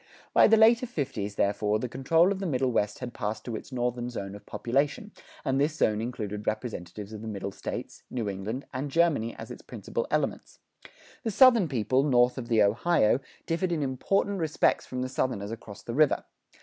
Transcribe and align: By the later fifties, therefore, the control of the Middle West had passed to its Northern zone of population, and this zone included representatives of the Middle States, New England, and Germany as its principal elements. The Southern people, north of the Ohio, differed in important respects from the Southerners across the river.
By 0.33 0.47
the 0.47 0.57
later 0.57 0.87
fifties, 0.87 1.35
therefore, 1.35 1.77
the 1.77 1.87
control 1.87 2.31
of 2.31 2.39
the 2.39 2.47
Middle 2.47 2.71
West 2.71 2.97
had 2.97 3.13
passed 3.13 3.45
to 3.45 3.55
its 3.55 3.71
Northern 3.71 4.09
zone 4.09 4.33
of 4.33 4.47
population, 4.47 5.11
and 5.45 5.61
this 5.61 5.75
zone 5.75 6.01
included 6.01 6.47
representatives 6.47 7.13
of 7.13 7.21
the 7.21 7.27
Middle 7.27 7.51
States, 7.51 8.01
New 8.09 8.27
England, 8.27 8.65
and 8.73 8.89
Germany 8.89 9.35
as 9.35 9.51
its 9.51 9.61
principal 9.61 10.07
elements. 10.09 10.57
The 11.21 11.29
Southern 11.29 11.67
people, 11.67 12.01
north 12.01 12.39
of 12.39 12.47
the 12.47 12.63
Ohio, 12.63 13.19
differed 13.45 13.71
in 13.71 13.83
important 13.83 14.39
respects 14.39 14.87
from 14.87 15.03
the 15.03 15.07
Southerners 15.07 15.51
across 15.51 15.83
the 15.83 15.93
river. 15.93 16.23